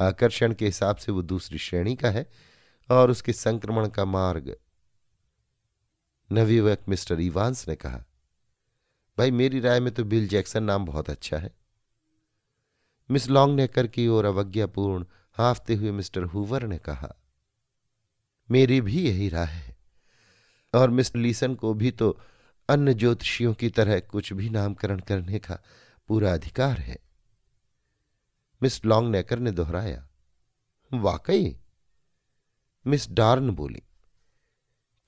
आकर्षण 0.00 0.54
के 0.54 0.66
हिसाब 0.66 0.96
से 0.96 1.12
वो 1.12 1.22
दूसरी 1.22 1.58
श्रेणी 1.58 1.96
का 1.96 2.10
है 2.10 2.30
और 2.90 3.10
उसके 3.10 3.32
संक्रमण 3.32 3.88
का 3.88 4.04
मार्ग। 4.04 4.56
नवयुवक 6.32 6.78
मिस्टर 6.88 7.20
इवांस 7.20 7.68
ने 7.68 7.76
कहा, 7.76 8.04
भाई, 9.18 9.30
मेरी 9.30 9.60
राय 9.60 9.80
में 9.80 9.94
तो 9.94 10.04
बिल 10.04 10.28
जैक्सन 10.28 10.62
नाम 10.62 10.84
बहुत 10.84 11.10
अच्छा 11.10 11.38
है। 11.38 11.50
मिस 13.10 13.28
लॉन्ग 13.28 13.56
नेकर 13.56 13.86
की 13.86 14.08
ओर 14.08 14.24
अवज्ञापूर्ण 14.24 15.04
हाफते 15.34 15.74
हुए 15.74 15.90
मिस्टर 15.90 16.22
हुवर 16.22 16.62
ने 16.62 16.78
कहा, 16.78 17.14
मेरी 18.50 18.80
भी 18.80 19.08
यही 19.08 19.28
राय 19.28 19.46
है। 19.46 19.76
और 20.74 20.90
मिस्टर 20.90 21.18
लीसन 21.18 21.54
को 21.54 21.74
भी 21.74 21.90
तो 21.90 22.20
अन्य 22.68 22.94
ज्योतिषियों 22.94 23.54
की 23.54 23.68
तरह 23.70 24.00
कुछ 24.00 24.32
भी 24.32 24.50
नामकरण 24.50 24.98
करने 24.98 25.38
का 25.38 25.58
पूरा 26.08 26.34
अधिकार 26.34 26.78
है। 26.78 26.98
मिस 28.62 28.84
लॉन्ग 28.84 29.10
नेकर 29.12 29.38
ने 29.38 29.50
दोहराया, 29.50 30.08
वाकई? 30.94 31.56
मिस 32.88 33.10
डार्न 33.10 33.50
बोली, 33.50 33.82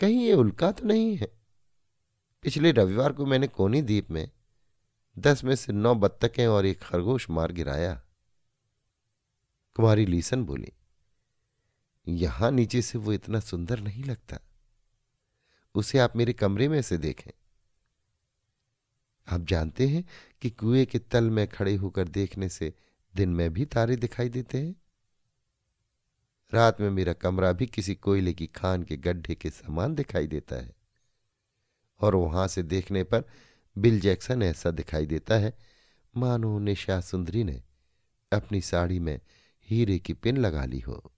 कहीं 0.00 0.20
ये 0.20 0.34
उल्का 0.34 0.72
तो 0.72 0.86
नहीं 0.86 1.16
है? 1.16 1.28
पिछले 2.42 2.72
रविवार 2.72 3.12
को 3.12 3.26
मैंने 3.26 3.48
कोनी 3.48 3.82
द्वीप 3.82 4.10
में 4.10 4.30
दस 5.18 5.44
में 5.44 5.54
से 5.56 5.72
नौ 5.72 5.94
बत्तकें 5.94 6.46
और 6.46 6.66
एक 6.66 6.80
खरगोश 6.80 7.28
मार 7.30 7.52
गिराया। 7.52 7.94
कुमारी 9.76 10.06
लीसन 10.06 10.44
बोली, 10.44 10.72
यहाँ 12.06 12.50
नीचे 12.50 12.82
से 12.82 12.98
वो 12.98 13.12
इतना 13.12 13.40
सुंदर 13.40 13.80
नहीं 13.80 14.04
लगता। 14.04 14.38
उसे 15.74 15.98
आप 15.98 16.16
मेरे 16.16 16.32
कमरे 16.32 16.68
में 16.68 16.80
से 16.82 16.98
देखें। 16.98 17.30
आप 19.28 19.40
जानते 19.40 19.88
हैं 19.88 20.04
कि 20.42 20.50
कुएँ 20.50 20.84
के 20.84 20.98
तल 20.98 21.30
में 21.30 21.46
खड़े 21.48 21.74
होकर 21.74 22.08
देखने 22.08 22.48
से 22.48 22.72
दिन 23.14 23.28
में 23.28 23.52
भी 23.52 23.64
तारे 23.64 23.96
दिखाई 23.96 24.28
देते 24.28 24.58
हैं? 24.58 24.74
रात 26.54 26.80
में 26.80 26.90
मेरा 26.90 27.12
कमरा 27.12 27.52
भी 27.52 27.66
किसी 27.66 27.94
कोयले 27.94 28.32
की 28.32 28.46
खान 28.46 28.82
के 28.82 28.96
गड्ढे 28.96 29.34
के 29.34 29.50
समान 29.50 29.94
दिखाई 29.94 30.26
देता 30.26 30.56
है। 30.56 30.74
और 32.00 32.14
वहाँ 32.14 32.48
से 32.48 32.62
देखने 32.62 33.04
पर 33.04 33.24
बिल 33.78 34.00
जैक्सन 34.00 34.42
ऐसा 34.42 34.70
दिखाई 34.70 35.06
देता 35.06 35.34
है, 35.34 35.58
मानो 36.16 36.58
निशा 36.58 37.00
सुंदरी 37.00 37.44
ने 37.44 37.62
अपनी 38.32 38.60
साड़ी 38.60 38.98
में 38.98 39.20
हीरे 39.68 39.98
की 39.98 40.12
पिन 40.12 40.36
लगा 40.36 40.64
ली 40.64 40.80
हो। 40.80 41.12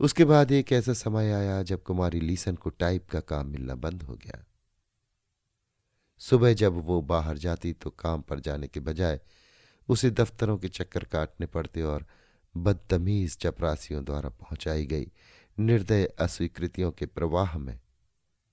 उसके 0.00 0.24
बाद 0.24 0.52
एक 0.52 0.72
ऐसा 0.72 0.92
समय 0.92 1.32
आया 1.32 1.62
जब 1.62 1.82
कुमारी 1.82 2.20
लीसन 2.20 2.56
को 2.56 2.70
टाइप 2.70 3.10
का 3.10 3.20
काम 3.20 3.46
मिलना 3.46 3.74
बंद 3.74 4.02
हो 4.02 4.14
गया। 4.14 4.44
सुबह 6.18 6.54
जब 6.54 6.72
वो 6.72 7.02
बाहर 7.02 7.38
जाती 7.38 7.72
तो 7.72 7.90
काम 7.90 8.22
पर 8.22 8.40
जाने 8.40 8.68
के 8.68 8.80
बजाय 8.80 9.20
उसे 9.88 10.10
दफ्तरों 10.10 10.58
के 10.58 10.68
चक्कर 10.68 11.04
काटने 11.04 11.46
पड़ते 11.46 11.82
और 11.82 12.06
बदतमीज 12.54 13.36
चपरासियों 13.38 14.04
द्वारा 14.04 14.28
पहुंचाई 14.30 14.86
गई 14.86 15.06
निर्दय 15.58 16.04
अस्वीकृतियों 16.04 16.90
के 16.92 17.06
प्रवाह 17.06 17.58
में 17.58 17.80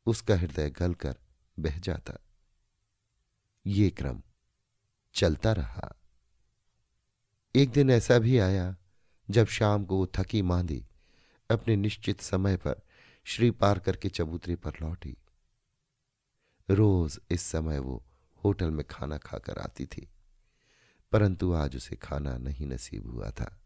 उसका 0.06 0.36
हृदय 0.36 0.70
गलकर 0.70 1.15
बह 1.58 1.79
जाता। 1.79 2.18
ये 3.65 3.89
क्रम 3.89 4.22
चलता 5.15 5.51
रहा। 5.53 5.96
एक 7.56 7.72
दिन 7.72 7.89
ऐसा 7.89 8.20
भी 8.20 8.38
आया 8.38 8.75
जब 9.29 9.48
शाम 9.48 9.86
को 9.86 9.98
वो 9.98 10.08
थकी 10.15 10.41
मांदी 10.41 10.86
अपने 11.50 11.75
निश्चित 11.75 12.22
समय 12.22 12.58
पर 12.58 12.82
श्री 13.25 13.51
पार 13.51 13.79
के 13.79 14.10
चबूतरे 14.10 14.56
पर 14.56 14.74
लौटी। 14.82 15.18
रोज 16.70 17.20
इस 17.32 17.41
समय 17.41 17.79
वो 17.79 18.03
होटल 18.44 18.72
में 18.72 18.86
खाना 18.86 19.18
खाकर 19.18 19.58
आती 19.60 19.86
थी, 19.86 20.08
परंतु 21.12 21.53
आज 21.53 21.75
उसे 21.75 21.96
खाना 21.96 22.38
नहीं 22.38 22.68
नसीब 22.68 23.08
हुआ 23.08 23.29
था। 23.32 23.59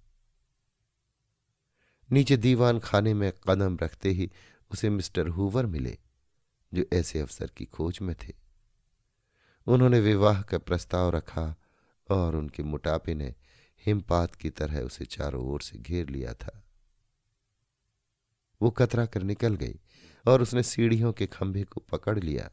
नीचे 2.14 2.38
दीवान 2.38 2.80
खाने 2.80 3.14
में 3.14 3.34
कदम 3.50 3.78
रखते 3.84 4.10
ही 4.10 4.32
उसे 4.72 4.90
मिस्टर 4.90 5.28
हुवर 5.28 5.66
मिले, 5.66 5.98
जो 6.74 6.86
ऐसे 6.94 7.20
अवसर 7.20 7.52
की 7.58 7.66
खोज 7.66 8.00
में 8.02 8.16
थे। 8.16 8.34
उन्होंने 9.68 10.00
विवाह 10.00 10.42
का 10.42 10.58
प्रस्ताव 10.58 11.10
रखा 11.10 11.56
और 12.10 12.36
उनके 12.36 12.64
मोटापे 12.64 13.14
ने 13.14 13.36
हिमपात 13.86 14.36
की 14.36 14.50
तरह 14.50 14.80
उसे 14.80 15.06
चारों 15.06 15.46
ओर 15.46 15.62
से 15.62 15.78
घेर 15.78 16.10
लिया 16.10 16.34
था। 16.34 16.64
वो 18.62 18.72
कतरा 18.72 19.06
कर 19.06 19.24
निकल 19.24 19.56
गई 19.56 19.80
और 20.28 20.42
उसने 20.42 20.64
सीढ़ियों 20.64 21.14
के 21.14 21.28
खंभे 21.28 21.64
को 21.64 21.80
पकड़ 21.80 22.20
लिया। 22.20 22.52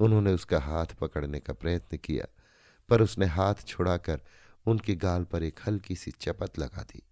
उन्होंने 0.00 0.32
उसका 0.32 0.60
हाथ 0.60 0.86
पकड़ने 0.86 1.40
का 1.40 1.52
प्रयत्न 1.52 1.96
किया, 1.96 2.26
पर 2.88 3.02
उसने 3.02 3.26
हाथ 3.26 3.54
छुड़ाकर 3.66 4.20
उनके 4.66 4.94
गाल 4.94 5.24
पर 5.24 5.42
एक 5.42 5.60
हल्की 5.66 5.96
सी 5.96 6.10
चपत 6.10 6.58
लगा 6.58 6.82
दी। 6.82 7.05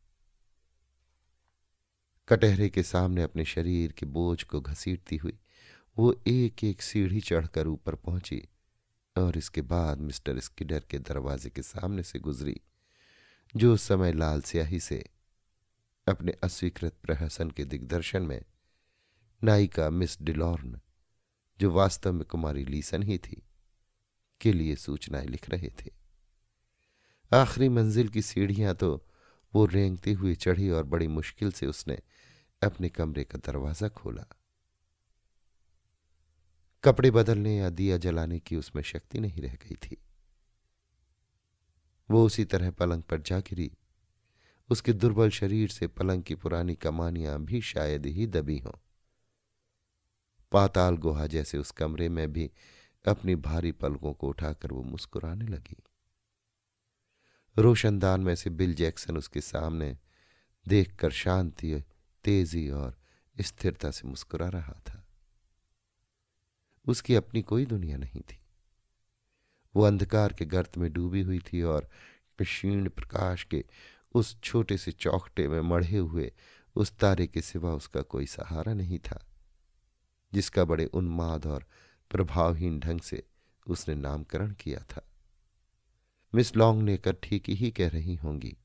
कटहरे 2.28 2.68
के 2.68 2.82
सामने 2.82 3.22
अपने 3.22 3.44
शरीर 3.44 3.92
के 3.92 4.06
बोझ 4.06 4.42
को 4.42 4.60
घसीटती 4.60 5.16
हुई 5.16 5.38
वो 5.98 6.22
एक 6.26 6.64
एक 6.64 6.82
सीढ़ी 6.82 7.20
चढ़कर 7.20 7.66
ऊपर 7.66 7.94
पहुँची 7.94 8.48
और 9.18 9.38
इसके 9.38 9.62
बाद 9.62 9.98
मिस्टर 9.98 10.40
स्किडर 10.40 10.84
के 10.90 10.98
दरवाजे 10.98 11.50
के 11.50 11.62
सामने 11.62 12.02
से 12.02 12.18
गुजरी, 12.18 12.60
जो 13.56 13.74
उस 13.74 13.82
समय 13.82 14.12
लाल 14.12 14.42
स्याही 14.42 14.80
से 14.80 15.04
अपने 16.08 16.32
अस्वीकृत 16.42 16.96
प्रहसन 17.02 17.50
के 17.50 17.64
दिग्दर्शन 17.64 18.22
में 18.22 18.42
नायिका 19.44 19.90
मिस 19.90 20.22
डिलॉर्न, 20.22 20.80
जो 21.60 21.70
वास्तव 21.70 22.12
में 22.12 22.24
कुमारी 22.24 22.64
लीसन 22.64 23.02
ही 23.02 23.18
थी, 23.18 23.42
के 24.40 24.52
लिए 24.52 24.76
सूचनाएँ 24.76 25.26
लिख 25.26 25.50
रहे 25.50 25.68
थे। 25.68 25.90
आखिरी 27.32 27.68
मंजिल 27.68 28.08
की 28.08 28.22
सीढ़ियाँ 28.22 28.74
तो 28.74 29.06
वो 29.54 29.66
रेंगते 29.66 30.12
हुए 30.12 30.34
चढ़ी 30.34 30.70
और 30.70 30.84
बड़ी 30.84 31.08
मुश्किल 31.08 31.52
से 31.52 31.66
उसने 31.66 31.98
अपने 32.62 32.88
कमरे 32.88 33.24
का 33.24 33.38
दरवाज़ा 33.38 33.88
खोला। 33.88 34.26
कपड़े 36.84 37.10
बदलने 37.10 37.56
या 37.56 37.70
दिया 37.70 37.96
जलाने 37.96 38.38
की 38.38 38.56
उसमें 38.56 38.82
शक्ति 38.82 39.20
नहीं 39.20 39.42
रह 39.42 39.54
गई 39.54 39.74
थी। 39.74 39.96
वो 42.10 42.26
उसी 42.26 42.44
तरह 42.44 42.70
पलंग 42.70 43.02
पर 43.02 43.20
जा 43.20 43.38
गिरी। 43.38 43.72
उसके 44.70 44.92
दुर्बल 44.92 45.30
शरीर 45.30 45.68
से 45.68 45.86
पलंग 45.86 46.22
की 46.22 46.34
पुरानी 46.34 46.74
कमानियाँ 46.74 47.44
भी 47.44 47.60
शायद 47.60 48.06
ही 48.06 48.26
दबी 48.26 48.58
हों। 48.58 48.78
पाताल 50.52 50.96
गुहा 50.96 51.26
जैसे 51.26 51.58
उस 51.58 51.70
कमरे 51.70 52.08
में 52.08 52.32
भी 52.32 52.50
अपनी 53.06 53.34
भारी 53.34 53.72
पलकों 53.72 54.12
को 54.12 54.28
उठाकर 54.28 54.72
वो 54.72 54.82
मुस्कुराने 54.82 55.46
लगी। 55.46 55.76
रोशनदान 57.56 58.20
में 58.20 58.34
से 58.34 58.50
बिल 58.50 58.74
जैक्सन 58.74 59.16
उसके 59.16 59.40
सामने 59.40 59.98
देखकर 60.68 61.10
शांति, 61.10 61.82
तेज़ी 62.24 62.70
और 62.70 62.98
स्थिरता 63.40 63.90
से 63.90 64.08
मुस्कुरा 64.08 64.48
रहा 64.48 64.80
था। 64.88 65.06
उसकी 66.86 67.14
अपनी 67.14 67.42
कोई 67.42 67.66
दुनिया 67.66 67.96
नहीं 67.96 68.20
थी। 68.20 68.38
वो 69.76 69.82
अंधकार 69.82 70.32
के 70.32 70.44
गर्त 70.44 70.78
में 70.78 70.92
डूबी 70.92 71.22
हुई 71.22 71.38
थी 71.38 71.62
और 71.62 71.90
क्षीण 72.42 72.88
प्रकाश 72.88 73.44
के 73.44 73.64
उस 74.14 74.40
छोटे 74.40 74.78
से 74.78 74.92
चौकटे 74.92 75.48
में 75.48 75.60
मढ़े 75.60 75.98
हुए 75.98 76.32
उस 76.74 76.92
तारे 76.92 77.26
के 77.26 77.42
सिवा 77.42 77.70
उसका 77.70 78.02
कोई 78.02 78.26
सहारा 78.26 78.74
नहीं 78.74 78.98
था, 78.98 79.26
जिसका 80.34 80.64
बड़े 80.64 80.84
उन्माद 80.84 81.46
और 81.46 81.66
प्रभावहीन 82.10 82.80
ढंग 82.80 83.00
से 83.00 83.22
उसने 83.66 83.94
नामकरण 83.94 84.52
किया 84.52 84.80
था। 84.80 85.13
मिस 86.34 86.56
लॉन्ग 86.56 86.82
नेकर 86.82 87.12
ठीक 87.12 87.48
ही 87.48 87.70
कह 87.70 87.88
रही 87.88 88.14
होंगी 88.14 88.56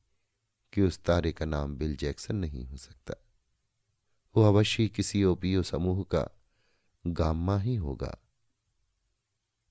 कि 0.74 0.82
उस 0.82 1.04
तारे 1.04 1.32
का 1.32 1.46
नाम 1.46 1.76
बिल 1.76 1.96
जैक्सन 1.96 2.36
नहीं 2.36 2.66
हो 2.66 2.78
सकता। 2.78 3.14
वो 4.36 4.44
अवश्य 4.44 4.88
किसी 4.88 5.24
ओपीओ 5.24 5.64
समूह 5.64 6.04
का 6.04 6.40
गामा 7.08 7.60
ही 7.60 7.76
होगा। 7.76 8.18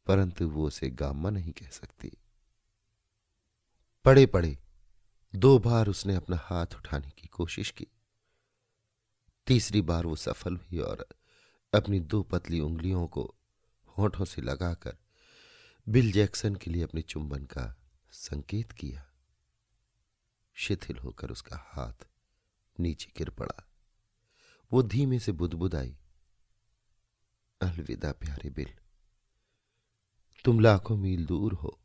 परंतु 0.06 0.48
वो 0.48 0.66
उसे 0.66 0.90
गामा 0.90 1.30
नहीं 1.30 1.52
कह 1.52 1.68
सकती। 1.68 2.12
पड़े 4.04 4.26
पड़े 4.26 4.58
दो 5.34 5.58
बार 5.58 5.88
उसने 5.88 6.14
अपना 6.14 6.36
हाथ 6.36 6.66
उठाने 6.76 7.10
की 7.10 7.26
कोशिश 7.26 7.70
की। 7.70 7.86
तीसरी 9.46 9.80
बार 9.80 10.06
वो 10.06 10.16
सफल 10.16 10.56
हुई 10.56 10.78
और 10.78 11.08
अपनी 11.74 12.00
दो 12.00 12.22
पतली 12.22 12.60
उंगलियों 12.60 13.06
को 13.06 13.34
होठों 13.98 14.24
से 14.24 14.42
लगाकर 14.42 14.96
बिल 15.88 16.12
जैक्सन 16.12 16.54
के 16.54 16.70
लिए 16.70 16.82
अपने 16.82 17.02
चुंबन 17.02 17.44
का 17.44 17.74
संकेत 18.12 18.72
किया। 18.72 19.04
शिथिल 20.56 20.96
होकर 20.96 21.30
उसका 21.30 21.56
हाथ 21.68 22.06
नीचे 22.78 23.12
गिर 23.16 23.30
पड़ा। 23.30 23.64
वो 24.72 24.82
धीमे 24.82 25.18
से 25.18 25.32
बुदबुद 25.32 25.74
आई 25.74 25.96
अलविदा 27.60 28.12
प्यारे 28.12 28.50
बिल, 28.50 28.72
तुम 30.44 30.60
लाखों 30.60 30.96
मील 30.96 31.24
दूर 31.26 31.52
हो 31.54 31.78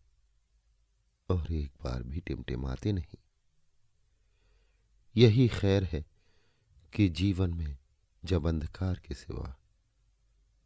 और 1.29 1.51
एक 1.51 1.73
बार 1.83 2.03
भी 2.03 2.19
टिमटिमाते 2.19 2.91
नहीं। 2.91 3.17
यही 5.15 5.47
खैर 5.47 5.83
है 5.83 6.05
कि 6.93 7.07
जीवन 7.09 7.53
में 7.53 7.77
जब 8.23 8.47
अंधकार 8.47 8.99
के 8.99 9.15
सिवा 9.15 9.55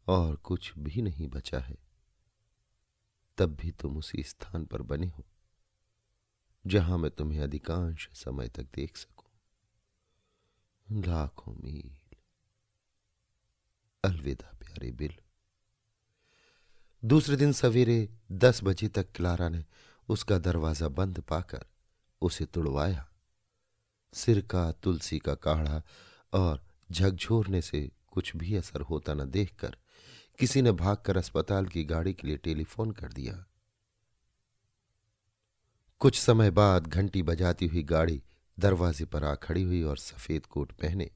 और 0.06 0.36
कुछ 0.36 0.72
भी 0.78 1.02
नहीं 1.02 1.28
बचा 1.28 1.58
है, 1.58 1.76
तब 3.38 3.54
भी 3.56 3.70
तुम 3.72 3.96
उसी 3.96 4.22
स्थान 4.22 4.64
पर 4.64 4.82
बने 4.82 5.06
हो। 5.08 5.24
जहाँ 6.68 6.98
मैं 6.98 7.10
तुम्हें 7.10 7.40
अधिकांश 7.40 8.08
समय 8.14 8.48
तक 8.48 8.62
देख 8.62 8.96
सकूँ। 8.96 9.28
लाखों 11.02 11.52
मील। 11.52 12.16
अलविदा, 14.04 14.58
प्यारे 14.58 14.92
बिल। 14.92 15.14
दूसरे 17.04 17.36
दिन 17.36 17.52
सवेरे 17.52 18.08
दस 18.32 18.60
बजे 18.64 18.88
तक 18.88 19.12
क्लारा 19.12 19.48
ने 19.48 19.64
उसका 20.08 20.38
दरवाज़ा 20.38 20.88
बंद 20.88 21.20
पाकर 21.20 21.64
उसे 22.22 22.44
तुड़वाया। 22.44 23.08
सिर 24.12 24.40
का, 24.40 24.72
तुलसी 24.72 25.18
का 25.18 25.34
काढ़ा 25.34 25.82
और 26.32 26.66
झकझोरने 26.92 27.62
से 27.62 27.90
कुछ 28.10 28.36
भी 28.36 28.56
असर 28.56 28.80
होता 28.80 29.14
न 29.14 29.30
देखकर 29.30 29.76
किसी 30.38 30.62
ने 30.62 30.72
भागकर 30.72 31.16
अस्पताल 31.16 31.66
की 31.66 31.84
गाड़ी 31.84 32.12
के 32.12 32.26
लिए 32.26 32.36
टेलीफोन 32.36 32.90
कर 32.90 33.12
दिया। 33.12 33.47
कुछ 36.00 36.18
समय 36.18 36.50
बाद 36.50 36.86
घंटी 36.86 37.22
बजाती 37.22 37.66
हुई 37.66 37.82
गाड़ी 37.82 38.22
दरवाजे 38.58 39.04
पर 39.04 39.24
आ 39.24 39.34
खड़ी 39.34 39.62
हुई 39.62 39.82
और 39.82 39.98
सफ़ेद 39.98 40.46
कोट 40.46 40.72
पहने 40.72 41.10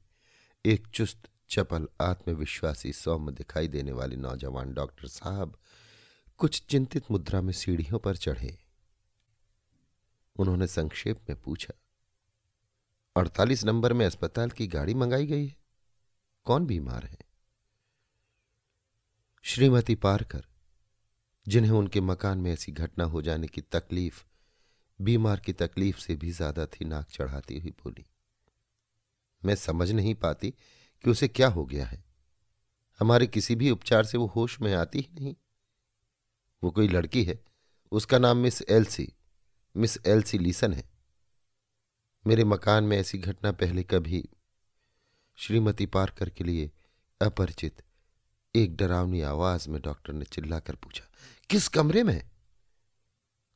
एक 0.64 0.86
चुस्त, 0.86 1.28
चपल, 1.50 1.88
आत्मविश्वासी 2.00 2.92
सौम्य 2.92 3.32
दिखाई 3.32 3.68
देने 3.68 3.92
वाले 3.92 4.16
नौजवान 4.16 4.72
डॉक्टर 4.74 5.08
साहब 5.08 5.56
कुछ 6.38 6.62
चिंतित 6.66 7.10
मुद्रा 7.10 7.40
में 7.40 7.52
सीढ़ियों 7.52 7.98
पर 7.98 8.16
चढ़े। 8.16 8.58
उन्होंने 10.36 10.66
संक्षेप 10.66 11.20
में 11.30 11.40
पूछा, 11.42 11.74
अड़तालीस 13.16 13.64
नंबर 13.64 13.92
में 13.92 14.06
अस्पताल 14.06 14.50
की 14.50 14.66
गाड़ी 14.66 14.94
मंगाई 14.94 15.26
गई 15.26 15.46
है? 15.46 15.56
कौन 16.44 16.66
बीमार 16.66 17.04
है? 17.04 17.18
श्रीमती 19.42 19.94
पारकर, 19.94 20.44
जिन्हें 21.48 21.72
उनके 21.72 22.00
मकान 22.00 22.38
में 22.38 22.52
ऐसी 22.52 22.72
घटना 22.72 23.04
हो 23.04 23.22
जाने 23.22 23.46
की 23.46 23.60
तकलीफ़ 23.60 24.24
बीमार 25.00 25.40
की 25.40 25.52
तकलीफ़ 25.52 25.98
से 25.98 26.16
भी 26.16 26.30
ज़्यादा 26.30 26.66
थी, 26.66 26.84
नाक 26.84 27.08
चढ़ाती 27.10 27.58
हुई 27.58 27.70
बोली। 27.84 28.04
मैं 29.42 29.54
समझ 29.54 29.90
नहीं 29.90 30.14
पाती 30.14 30.50
कि 31.04 31.10
उसे 31.10 31.28
क्या 31.28 31.48
हो 31.48 31.64
गया 31.64 31.86
है। 31.86 32.02
हमारे 33.00 33.26
किसी 33.26 33.54
भी 33.54 33.70
उपचार 33.70 34.04
से 34.04 34.18
वो 34.18 34.26
होश 34.26 34.60
में 34.60 34.72
आती 34.74 35.00
ही 35.00 35.20
नहीं। 35.20 35.34
वो 36.62 36.70
कोई 36.70 36.88
लड़की 36.88 37.24
है। 37.24 37.38
उसका 37.92 38.18
नाम 38.18 38.36
Miss 38.36 38.62
Elsie 38.62 39.08
Miss 39.76 39.98
Elsie 40.06 40.38
Lisson 40.38 40.72
है। 40.72 40.84
मेरे 42.24 42.44
मकान 42.44 42.84
में 42.84 42.96
ऐसी 42.98 43.18
घटना 43.18 43.52
पहले 43.52 43.82
कभी 43.82 44.28
श्रीमती 45.38 45.86
पार्कर 45.86 46.30
के 46.30 46.44
लिए 46.44 46.70
अपरिचित 47.20 47.82
एक 48.54 48.76
डरावनी 48.76 49.20
आवाज़ 49.20 49.68
में 49.70 49.80
डॉक्टर 49.82 50.12
ने 50.12 50.24
चिल्लाकर 50.24 50.74
पूछा, 50.74 51.04
किस 51.50 51.68
कमरे 51.68 52.02
में? 52.02 52.31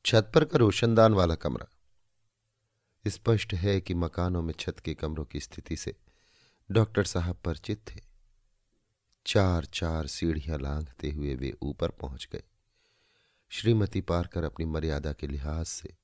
छत 0.07 0.31
पर 0.35 0.45
का 0.45 0.57
रोशनदान 0.57 1.13
वाला 1.13 1.35
कमरा। 1.35 1.71
स्पष्ट 3.07 3.53
है 3.53 3.81
कि 3.81 3.93
मकानों 3.93 4.41
में 4.41 4.53
छत 4.59 4.79
के 4.79 4.93
कमरों 4.93 5.25
की 5.25 5.39
स्थिति 5.39 5.75
से 5.75 5.95
डॉक्टर 6.71 7.03
साहब 7.03 7.35
परिचित 7.35 7.81
थे। 7.87 8.01
चार 9.25 9.65
चार 9.65 10.07
सीढ़ियाँ 10.07 10.59
लांघते 10.59 11.11
हुए 11.11 11.35
वे 11.35 11.53
ऊपर 11.61 11.89
पहुँच 11.89 12.29
गए। 12.31 12.43
श्रीमती 13.49 14.01
पारकर 14.01 14.43
अपनी 14.43 14.65
मर्यादा 14.65 15.13
के 15.13 15.27
लिहाज 15.27 15.65
से 15.65 15.95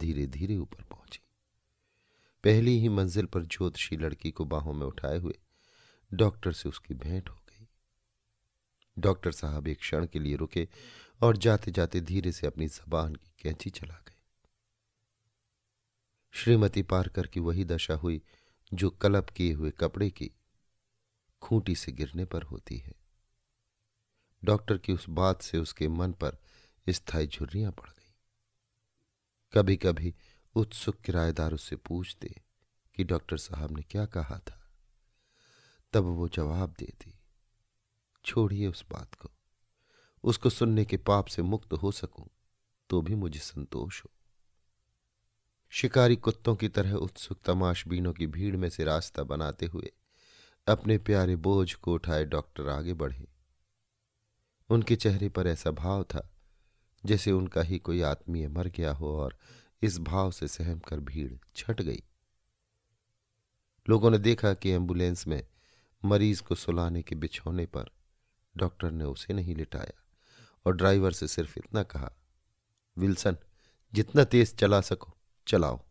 धीरे 0.00 0.26
धीरे 0.26 0.56
ऊपर 0.56 0.82
पहुँची। 0.82 1.20
पहली 2.44 2.78
ही 2.80 2.88
मंजिल 2.88 3.26
पर 3.26 3.42
ज्योतिषी 3.42 3.96
लड़की 3.96 4.30
को 4.30 4.44
बाहों 4.44 4.72
में 4.72 4.86
उठाए 4.86 5.18
हुए 5.18 5.38
डॉक्टर 6.14 6.52
से 6.52 6.68
उसकी 6.68 6.94
भेंट 6.94 7.28
हो 7.28 7.34
गई। 7.34 7.68
डॉक्टर 8.98 9.32
साहब 9.32 9.68
एक 9.68 9.78
क्षण 9.78 10.06
के 10.06 10.18
लिए 10.18 10.36
रुके 10.36 10.68
और 11.22 11.36
जाते 11.36 11.70
जाते 11.70 12.00
धीरे 12.00 12.32
से 12.32 12.46
अपनी 12.46 12.68
जबान 12.68 13.14
की 13.14 13.34
कैंची 13.38 13.70
चला 13.70 13.94
गए 13.94 14.16
श्रीमती 16.30 16.82
पारकर 16.82 17.26
की 17.26 17.40
वही 17.40 17.64
दशा 17.64 17.94
हुई, 17.94 18.22
जो 18.74 18.90
कलप 18.90 19.30
किए 19.30 19.52
हुए 19.52 19.70
कपड़े 19.70 20.10
की 20.10 20.30
खूंटी 21.42 21.74
से 21.74 21.92
गिरने 21.92 22.24
पर 22.24 22.42
होती 22.42 22.76
है। 22.78 22.94
डॉक्टर 24.44 24.78
की 24.78 24.92
उस 24.92 25.08
बात 25.08 25.42
से 25.42 25.58
उसके 25.58 25.88
मन 25.88 26.12
पर 26.12 26.38
स्थायी 26.88 27.26
झुर्रियाँ 27.26 27.72
पड़ 27.72 27.90
गई। 27.90 28.14
कभी 29.52 29.76
कभी 29.76 30.14
उत्सुक 30.54 31.00
किराएदार 31.00 31.52
उससे 31.52 31.76
पूछते 31.76 32.42
कि 32.94 33.04
डॉक्टर 33.04 33.36
साहब 33.36 33.76
ने 33.76 33.82
क्या 33.82 34.06
कहा 34.06 34.38
था। 34.38 34.72
तब 35.92 36.04
वो 36.04 36.28
जवाब 36.28 36.74
देती, 36.78 37.18
छोड़िए 38.24 38.66
उस 38.66 38.84
बात 38.90 39.14
को। 39.14 39.35
उसको 40.26 40.50
सुनने 40.50 40.84
के 40.84 40.96
पाप 40.96 41.26
से 41.26 41.42
मुक्त 41.42 41.72
हो 41.72 41.92
सकूँ 41.92 42.26
तो 42.90 43.00
भी 43.02 43.14
मुझे 43.14 43.40
संतोष 43.40 44.04
हो। 44.04 44.10
शिकारी 45.72 46.16
कुत्तों 46.16 46.54
की 46.56 46.68
तरह 46.68 46.94
उत्सुक 46.94 47.38
तमाशबीनों 47.44 48.12
की 48.12 48.26
भीड़ 48.26 48.56
में 48.56 48.68
से 48.68 48.84
रास्ता 48.84 49.22
बनाते 49.22 49.66
हुए 49.66 49.92
अपने 50.66 50.98
प्यारे 50.98 51.36
बोझ 51.36 51.72
को 51.74 51.94
उठाए 51.94 52.24
डॉक्टर 52.24 52.68
आगे 52.68 52.94
बढ़े। 52.94 53.26
उनके 54.70 54.96
चेहरे 54.96 55.28
पर 55.28 55.46
ऐसा 55.46 55.70
भाव 55.70 56.02
था, 56.04 56.30
जैसे 57.06 57.32
उनका 57.32 57.62
ही 57.62 57.78
कोई 57.78 58.00
आत्मीय 58.00 58.48
मर 58.48 58.68
गया 58.68 58.92
हो 58.92 59.16
और 59.18 59.38
इस 59.82 59.98
भाव 59.98 60.30
से 60.30 60.48
सहम 60.48 60.78
कर 60.78 61.00
भीड़ 61.00 61.32
छट 61.56 61.82
गई। 61.82 62.02
लोगों 63.88 64.10
ने 64.10 64.18
देखा 64.18 64.54
कि 64.54 64.70
एंबुलेंस 64.70 65.26
में 65.26 65.42
मरीज़ 66.04 66.42
को 66.42 66.54
सुलाने 66.54 67.02
के 67.02 67.14
बिछौने 67.14 67.66
पर 67.66 67.90
डॉक्टर 68.56 68.90
ने 68.90 69.04
उसे 69.04 69.34
नहीं 69.34 69.54
लिटाया। 69.54 70.02
और 70.66 70.76
ड्राइवर 70.76 71.12
से 71.12 71.28
सिर्फ़ 71.28 71.58
इतना 71.58 71.82
कहा, 71.82 72.12
विल्सन, 72.98 73.36
जितना 73.94 74.24
तेज 74.24 74.56
चला 74.56 74.80
सको, 74.80 75.16
चलाओ। 75.46 75.84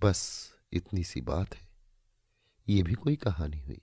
बस 0.00 0.52
इतनी 0.72 1.04
सी 1.04 1.20
बात 1.20 1.54
है। 1.54 1.68
ये 2.68 2.82
भी 2.82 2.94
कोई 2.94 3.16
कहानी 3.16 3.60
हुई। 3.60 3.80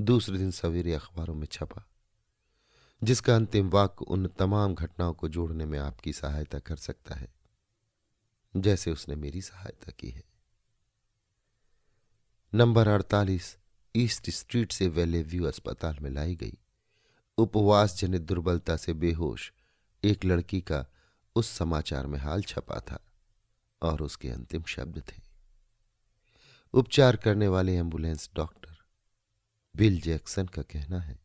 दूसरे 0.00 0.38
दिन 0.38 0.50
सवेरे 0.50 0.94
अखबारों 0.94 1.34
में 1.34 1.46
छपा, 1.46 1.88
जिसका 3.02 3.36
अंतिम 3.36 3.70
वाक्य 3.70 4.04
उन 4.04 4.26
तमाम 4.28 4.74
घटनाओं 4.74 5.14
को 5.14 5.28
जोड़ने 5.28 5.66
में 5.66 5.78
आपकी 5.78 6.12
सहायता 6.12 6.58
कर 6.58 6.76
सकता 6.76 7.14
है, 7.14 7.34
जैसे 8.56 8.90
उसने 8.90 9.16
मेरी 9.16 9.42
सहायता 9.42 9.92
की 9.92 10.10
है। 10.10 10.24
नंबर 12.54 12.88
अड़तालीस 12.88 13.58
ईस्ट 13.96 14.30
स्ट्रीट 14.30 14.72
से 14.72 14.88
वेले 14.88 15.22
व्यू 15.22 15.44
अस्पताल 15.44 15.98
में 15.98 16.10
लाई 16.10 16.36
गई। 16.36 16.58
उपवास 17.38 17.96
जनित 17.98 18.22
दुर्बलता 18.22 18.76
से 18.76 18.92
बेहोश 18.92 19.52
एक 20.02 20.24
लड़की 20.24 20.60
का 20.60 20.84
उस 21.36 21.48
समाचार 21.48 22.06
में 22.06 22.18
हाल 22.18 22.42
छपा 22.42 22.80
था 22.80 22.98
और 23.82 24.02
उसके 24.02 24.28
अंतिम 24.28 24.62
शब्द 24.62 25.02
थे। 25.08 25.20
उपचार 26.74 27.16
करने 27.16 27.48
वाले 27.48 27.76
एंबुलेंस 27.76 28.30
डॉक्टर, 28.34 28.76
बिल 29.74 30.00
जैक्सन 30.00 30.46
का 30.46 30.62
कहना 30.62 31.00
है 31.00 31.18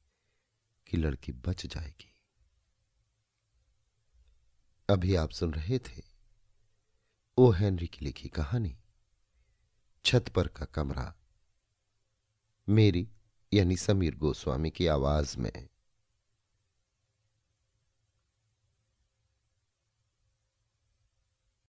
कि 0.87 0.97
लड़की 0.97 1.31
बच 1.31 1.65
जाएगी। 1.65 2.13
अभी 4.89 5.15
आप 5.15 5.29
सुन 5.29 5.53
रहे 5.53 5.79
थे 5.79 6.03
ओ 7.37 7.51
हेनरी 7.51 7.87
की 7.87 8.05
लिखी 8.05 8.29
कहानी, 8.29 8.77
छत 10.05 10.27
पर 10.27 10.47
का 10.47 10.65
कमरा, 10.65 11.13
मेरी 12.67 13.07
यानी 13.53 13.77
समीर 13.77 14.15
गोस्वामी 14.15 14.69
की 14.69 14.87
आवाज़ 14.87 15.37
में। 15.37 15.67